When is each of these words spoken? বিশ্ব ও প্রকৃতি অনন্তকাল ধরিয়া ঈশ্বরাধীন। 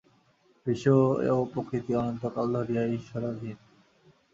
বিশ্ব 0.65 0.85
ও 1.31 1.39
প্রকৃতি 1.45 1.91
অনন্তকাল 1.95 2.47
ধরিয়া 2.57 2.83
ঈশ্বরাধীন। 2.97 3.57